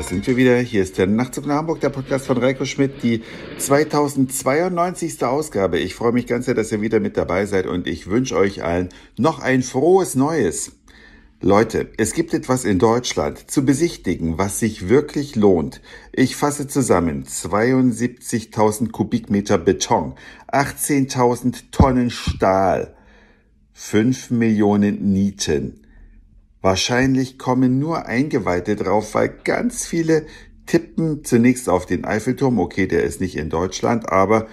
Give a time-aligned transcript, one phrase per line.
[0.00, 0.56] das sind wir wieder.
[0.56, 3.22] Hier ist der Nachtzug nach Hamburg, der Podcast von Reiko Schmidt, die
[3.58, 5.22] 2092.
[5.22, 5.78] Ausgabe.
[5.78, 8.64] Ich freue mich ganz sehr, dass ihr wieder mit dabei seid und ich wünsche euch
[8.64, 8.88] allen
[9.18, 10.72] noch ein frohes Neues.
[11.42, 15.82] Leute, es gibt etwas in Deutschland zu besichtigen, was sich wirklich lohnt.
[16.12, 20.14] Ich fasse zusammen 72.000 Kubikmeter Beton,
[20.50, 22.96] 18.000 Tonnen Stahl,
[23.74, 25.82] 5 Millionen Nieten,
[26.62, 30.26] Wahrscheinlich kommen nur Eingeweihte drauf, weil ganz viele
[30.66, 32.58] tippen zunächst auf den Eiffelturm.
[32.58, 34.46] Okay, der ist nicht in Deutschland, aber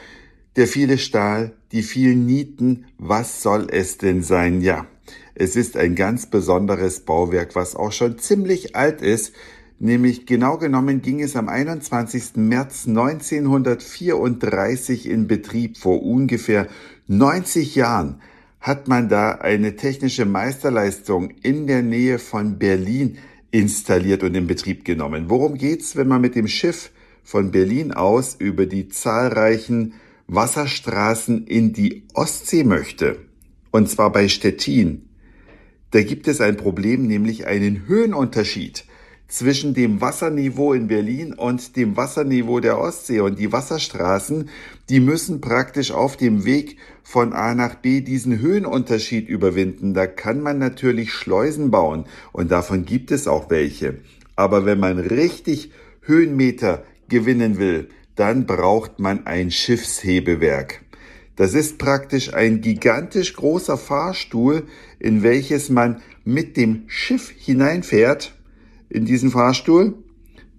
[0.56, 4.62] der viele Stahl, die vielen Nieten, was soll es denn sein?
[4.62, 4.88] Ja,
[5.36, 9.34] es ist ein ganz besonderes Bauwerk, was auch schon ziemlich alt ist.
[9.80, 12.38] Nämlich genau genommen ging es am 21.
[12.38, 16.68] März 1934 in Betrieb vor ungefähr
[17.08, 18.20] 90 Jahren
[18.68, 23.18] hat man da eine technische Meisterleistung in der Nähe von Berlin
[23.50, 25.30] installiert und in Betrieb genommen.
[25.30, 26.92] Worum geht's, wenn man mit dem Schiff
[27.24, 29.94] von Berlin aus über die zahlreichen
[30.28, 33.20] Wasserstraßen in die Ostsee möchte?
[33.72, 35.08] Und zwar bei Stettin.
[35.92, 38.84] Da gibt es ein Problem, nämlich einen Höhenunterschied
[39.28, 43.20] zwischen dem Wasserniveau in Berlin und dem Wasserniveau der Ostsee.
[43.20, 44.50] Und die Wasserstraßen,
[44.90, 49.94] die müssen praktisch auf dem Weg von A nach B diesen Höhenunterschied überwinden.
[49.94, 54.00] Da kann man natürlich Schleusen bauen und davon gibt es auch welche.
[54.36, 60.82] Aber wenn man richtig Höhenmeter gewinnen will, dann braucht man ein Schiffshebewerk.
[61.36, 64.64] Das ist praktisch ein gigantisch großer Fahrstuhl,
[65.00, 68.37] in welches man mit dem Schiff hineinfährt
[68.90, 69.96] in diesen Fahrstuhl.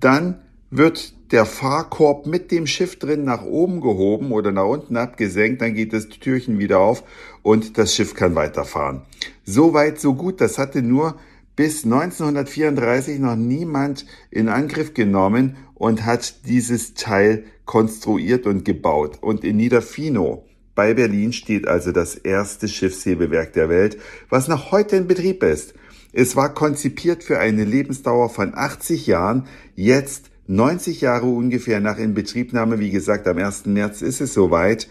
[0.01, 0.41] Dann
[0.71, 5.75] wird der Fahrkorb mit dem Schiff drin nach oben gehoben oder nach unten abgesenkt, dann
[5.75, 7.05] geht das Türchen wieder auf
[7.43, 9.03] und das Schiff kann weiterfahren.
[9.45, 10.41] So weit, so gut.
[10.41, 11.19] Das hatte nur
[11.57, 19.19] bis 1934 noch niemand in Angriff genommen und hat dieses Teil konstruiert und gebaut.
[19.20, 20.45] Und in Niederfino
[20.75, 23.98] bei Berlin steht also das erste Schiffshebewerk der Welt,
[24.31, 25.75] was noch heute in Betrieb ist.
[26.13, 32.79] Es war konzipiert für eine Lebensdauer von 80 Jahren, jetzt 90 Jahre ungefähr nach Inbetriebnahme,
[32.79, 33.67] wie gesagt, am 1.
[33.67, 34.89] März ist es soweit,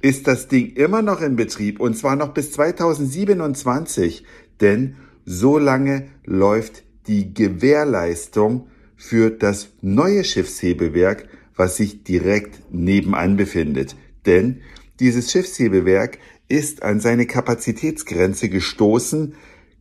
[0.00, 4.24] ist das Ding immer noch in Betrieb und zwar noch bis 2027,
[4.60, 4.96] denn
[5.26, 13.96] so lange läuft die Gewährleistung für das neue Schiffshebewerk, was sich direkt nebenan befindet.
[14.24, 14.62] Denn
[15.00, 16.18] dieses Schiffshebewerk
[16.48, 19.34] ist an seine Kapazitätsgrenze gestoßen,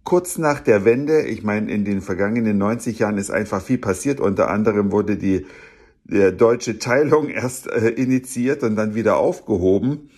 [0.06, 4.22] kurz nach der Wende, ich meine, in den vergangenen 90 Jahren ist einfach viel passiert.
[4.22, 5.46] Unter anderem wurde die
[6.06, 10.12] der deutsche Teilung erst äh, initiiert und dann wieder aufgehoben.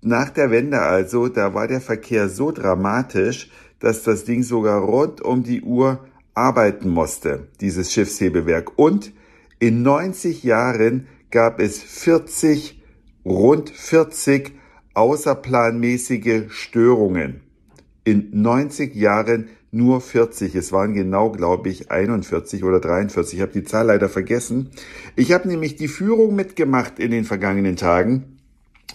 [0.00, 3.50] Nach der Wende also, da war der Verkehr so dramatisch,
[3.80, 8.78] dass das Ding sogar rund um die Uhr arbeiten musste, dieses Schiffshebewerk.
[8.78, 9.12] Und
[9.58, 12.80] in 90 Jahren gab es 40,
[13.24, 14.52] rund 40
[14.94, 17.45] außerplanmäßige Störungen
[18.06, 20.54] in 90 Jahren nur 40.
[20.54, 23.34] Es waren genau, glaube ich, 41 oder 43.
[23.34, 24.70] Ich habe die Zahl leider vergessen.
[25.16, 28.38] Ich habe nämlich die Führung mitgemacht in den vergangenen Tagen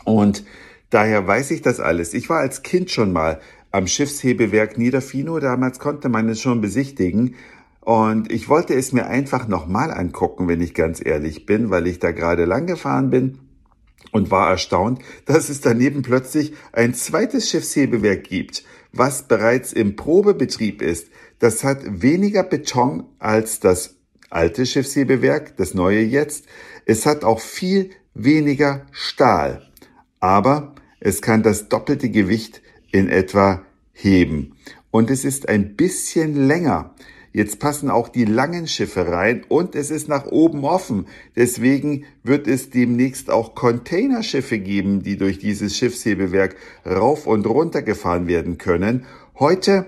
[0.05, 0.45] und
[0.89, 2.13] daher weiß ich das alles.
[2.13, 5.39] Ich war als Kind schon mal am Schiffshebewerk Niederfino.
[5.39, 7.35] Damals konnte man es schon besichtigen.
[7.81, 12.00] Und ich wollte es mir einfach nochmal angucken, wenn ich ganz ehrlich bin, weil ich
[12.00, 13.39] da gerade lang gefahren bin
[14.11, 18.63] und war erstaunt, dass es daneben plötzlich ein zweites Schiffshebewerk gibt
[18.94, 21.07] was bereits im Probebetrieb ist,
[21.40, 23.96] das hat weniger Beton als das
[24.29, 26.46] alte Schiffshebewerk, das neue jetzt.
[26.85, 29.68] Es hat auch viel weniger Stahl,
[30.19, 33.63] aber es kann das doppelte Gewicht in etwa
[33.94, 34.56] heben.
[34.91, 36.94] Und es ist ein bisschen länger.
[37.34, 41.08] Jetzt passen auch die langen Schiffe rein und es ist nach oben offen.
[41.36, 46.56] Deswegen wird es demnächst auch Containerschiffe geben, die durch dieses Schiffshebewerk
[46.86, 49.06] rauf und runter gefahren werden können.
[49.39, 49.88] Heute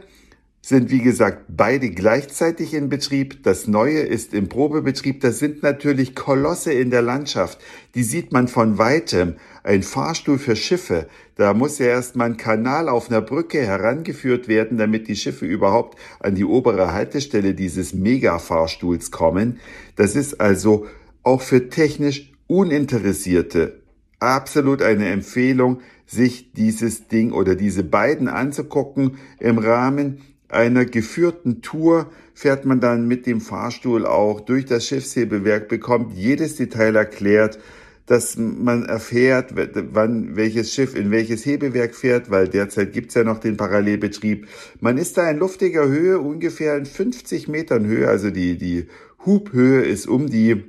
[0.65, 3.43] sind wie gesagt beide gleichzeitig in Betrieb.
[3.43, 5.19] Das neue ist im Probebetrieb.
[5.19, 7.59] Das sind natürlich Kolosse in der Landschaft.
[7.95, 9.35] Die sieht man von weitem.
[9.63, 11.07] Ein Fahrstuhl für Schiffe.
[11.35, 15.97] Da muss ja erstmal ein Kanal auf einer Brücke herangeführt werden, damit die Schiffe überhaupt
[16.19, 19.59] an die obere Haltestelle dieses Mega-Fahrstuhls kommen.
[19.95, 20.87] Das ist also
[21.23, 23.83] auch für technisch Uninteressierte
[24.19, 30.21] absolut eine Empfehlung, sich dieses Ding oder diese beiden anzugucken im Rahmen
[30.53, 36.55] einer geführten Tour fährt man dann mit dem Fahrstuhl auch durch das Schiffshebewerk, bekommt jedes
[36.55, 37.57] Detail erklärt,
[38.05, 43.39] dass man erfährt, wann welches Schiff in welches Hebewerk fährt, weil derzeit gibt's ja noch
[43.39, 44.47] den Parallelbetrieb.
[44.81, 48.87] Man ist da in luftiger Höhe, ungefähr in 50 Metern Höhe, also die, die
[49.25, 50.65] Hubhöhe ist um die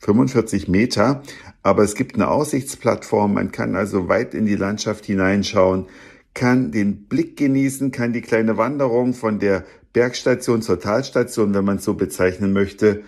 [0.00, 1.22] 45 Meter,
[1.62, 3.34] aber es gibt eine Aussichtsplattform.
[3.34, 5.86] Man kann also weit in die Landschaft hineinschauen,
[6.34, 11.76] kann den Blick genießen, kann die kleine Wanderung von der Bergstation zur Talstation, wenn man
[11.78, 13.02] es so bezeichnen möchte,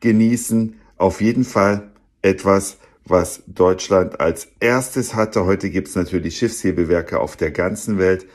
[0.00, 0.74] genießen.
[0.96, 1.90] Auf jeden Fall
[2.20, 5.44] etwas, was Deutschland als erstes hatte.
[5.44, 8.26] Heute gibt es natürlich Schiffshebewerke auf der ganzen Welt.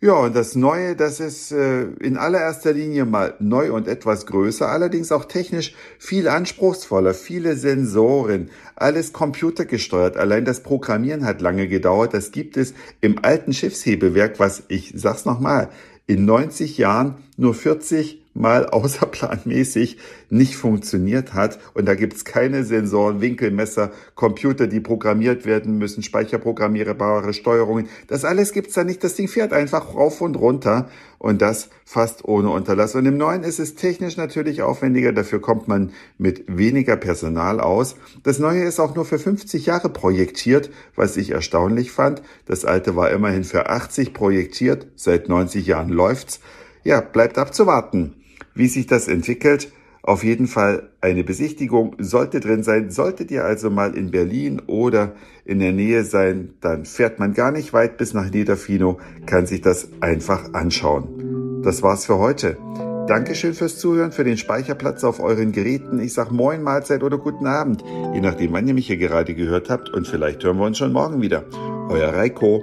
[0.00, 4.68] Ja, und das Neue, das ist äh, in allererster Linie mal neu und etwas größer,
[4.68, 10.18] allerdings auch technisch viel anspruchsvoller, viele Sensoren, alles computergesteuert.
[10.18, 12.12] Allein das Programmieren hat lange gedauert.
[12.12, 15.70] Das gibt es im alten Schiffshebewerk, was ich sag's nochmal,
[16.06, 19.98] in 90 Jahren nur 40 mal außerplanmäßig
[20.28, 21.58] nicht funktioniert hat.
[21.72, 27.88] Und da gibt's keine Sensoren, Winkelmesser, Computer, die programmiert werden müssen, speicherprogrammierbare Steuerungen.
[28.08, 29.02] Das alles gibt's da nicht.
[29.04, 30.88] Das Ding fährt einfach rauf und runter
[31.18, 32.96] und das fast ohne Unterlass.
[32.96, 35.12] Und im Neuen ist es technisch natürlich aufwendiger.
[35.12, 37.94] Dafür kommt man mit weniger Personal aus.
[38.24, 42.20] Das Neue ist auch nur für 50 Jahre projektiert, was ich erstaunlich fand.
[42.46, 44.88] Das Alte war immerhin für 80 projektiert.
[44.96, 46.40] Seit 90 Jahren läuft's.
[46.82, 48.16] Ja, bleibt abzuwarten
[48.54, 49.72] wie sich das entwickelt.
[50.02, 52.90] Auf jeden Fall eine Besichtigung sollte drin sein.
[52.90, 55.14] Solltet ihr also mal in Berlin oder
[55.46, 59.62] in der Nähe sein, dann fährt man gar nicht weit bis nach Niederfino, kann sich
[59.62, 61.62] das einfach anschauen.
[61.62, 62.58] Das war's für heute.
[63.06, 65.98] Dankeschön fürs Zuhören, für den Speicherplatz auf euren Geräten.
[65.98, 67.84] Ich sag Moin, Mahlzeit oder guten Abend,
[68.14, 69.90] je nachdem, wann ihr mich hier gerade gehört habt.
[69.90, 71.44] Und vielleicht hören wir uns schon morgen wieder.
[71.90, 72.62] Euer Reiko.